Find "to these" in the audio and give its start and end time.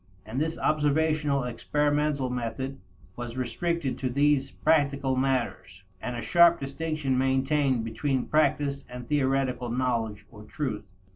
3.99-4.49